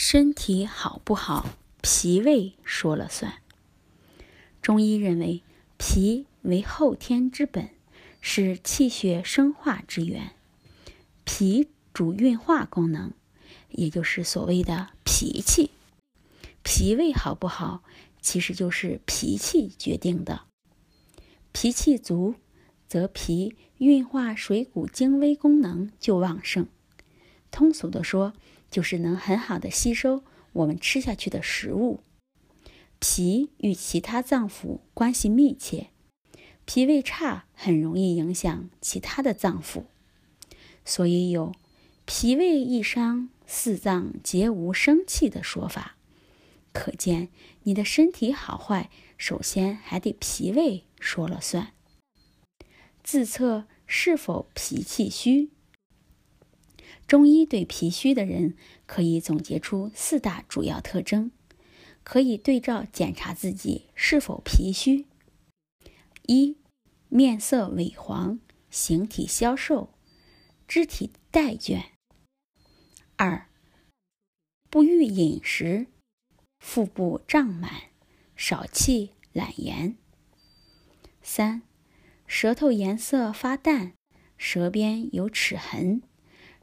[0.00, 3.42] 身体好不好，脾胃说了算。
[4.62, 5.42] 中医认为，
[5.76, 7.70] 脾为后天之本，
[8.20, 10.36] 是气血生化之源。
[11.24, 13.12] 脾主运化功能，
[13.70, 15.72] 也就是所谓的脾气。
[16.62, 17.82] 脾胃好不好，
[18.22, 20.42] 其实就是脾气决定的。
[21.50, 22.36] 脾气足，
[22.86, 26.68] 则脾运化水谷精微功能就旺盛。
[27.50, 28.32] 通俗的说，
[28.70, 30.22] 就是能很好的吸收
[30.52, 32.00] 我们吃下去的食物。
[33.00, 35.90] 脾与其他脏腑关系密切，
[36.64, 39.84] 脾胃差很容易影响其他的脏腑，
[40.84, 41.54] 所以有
[42.04, 45.96] “脾胃一伤，四脏皆无生气”的说法。
[46.72, 47.28] 可见
[47.62, 51.72] 你的身体好坏，首先还得脾胃说了算。
[53.02, 55.50] 自测是否脾气虚？
[57.08, 58.54] 中医对脾虚的人
[58.86, 61.30] 可以总结出四大主要特征，
[62.04, 65.06] 可以对照检查自己是否脾虚。
[66.26, 66.58] 一、
[67.08, 69.94] 面色萎黄，形体消瘦，
[70.68, 71.86] 肢体怠倦。
[73.16, 73.48] 二、
[74.68, 75.86] 不欲饮食，
[76.58, 77.84] 腹部胀满，
[78.36, 79.96] 少气懒言。
[81.22, 81.62] 三、
[82.26, 83.94] 舌头颜色发淡，
[84.36, 86.02] 舌边有齿痕。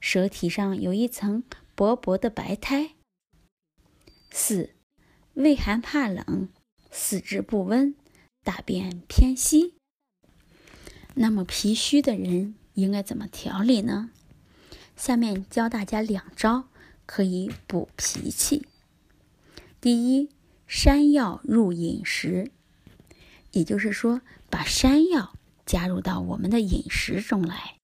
[0.08, 2.92] 舌体上有一层薄薄的白苔。
[4.30, 4.76] 四、
[5.34, 6.50] 畏寒怕冷，
[6.92, 7.96] 四肢不温，
[8.44, 9.74] 大便偏稀。
[11.16, 14.12] 那么脾虚的人应该怎么调理呢？
[14.96, 16.66] 下面教大家两招
[17.08, 18.68] 可以补脾气。
[19.82, 20.30] 第一，
[20.68, 22.52] 山药入饮食，
[23.54, 25.34] 也就是说，把山药
[25.66, 27.78] 加入到我们的饮食中来。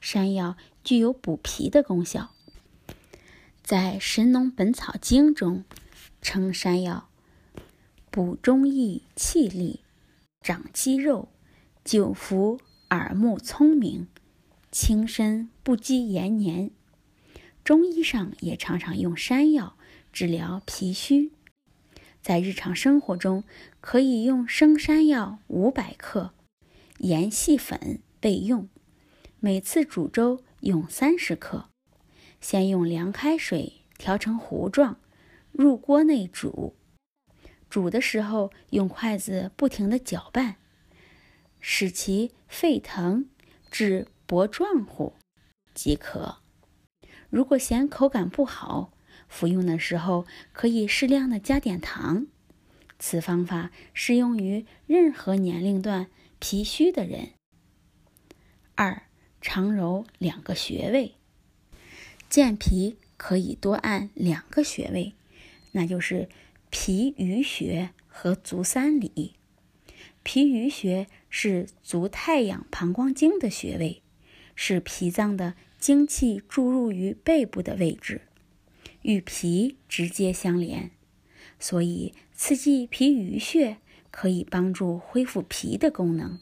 [0.00, 2.30] 山药具有补脾的功效，
[3.62, 5.64] 在《神农本草经》中
[6.22, 7.08] 称山药
[8.10, 9.80] 补中益气力、
[10.40, 11.28] 长肌肉、
[11.84, 14.08] 久服耳目聪明、
[14.70, 16.70] 轻身不积延年。
[17.64, 19.76] 中医上也常常用山药
[20.10, 21.32] 治疗脾虚，
[22.22, 23.44] 在日常生活中
[23.80, 26.32] 可以用生山药五百克，
[26.98, 28.68] 研细粉备用。
[29.40, 31.68] 每次煮粥用三十克，
[32.40, 34.98] 先用凉开水调成糊状，
[35.52, 36.74] 入锅内煮。
[37.70, 40.56] 煮的时候用筷子不停地搅拌，
[41.60, 43.28] 使其沸腾
[43.70, 45.14] 至薄状乎
[45.72, 46.38] 即可。
[47.30, 48.92] 如果嫌口感不好，
[49.28, 52.26] 服用的时候可以适量的加点糖。
[52.98, 56.08] 此方法适用于任何年龄段
[56.40, 57.34] 脾虚的人。
[58.74, 59.07] 二。
[59.50, 61.14] 常揉两个穴位，
[62.28, 65.14] 健脾可以多按两个穴位，
[65.72, 66.28] 那就是
[66.68, 69.36] 脾俞穴和足三里。
[70.22, 74.02] 脾俞穴是足太阳膀胱经的穴位，
[74.54, 78.20] 是脾脏的精气注入于背部的位置，
[79.00, 80.90] 与脾直接相连，
[81.58, 83.78] 所以刺激脾俞穴
[84.10, 86.38] 可以帮助恢复脾的功能。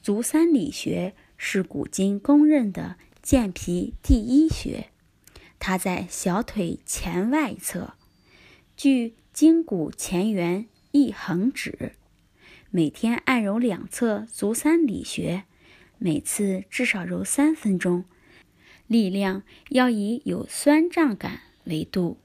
[0.00, 1.16] 足三里穴。
[1.36, 4.90] 是古今公认的健脾第一穴，
[5.58, 7.94] 它在小腿前外侧，
[8.76, 11.92] 距胫骨前缘一横指。
[12.70, 15.44] 每天按揉两侧足三里穴，
[15.98, 18.04] 每次至少揉三分钟，
[18.86, 22.18] 力量要以有酸胀感为度。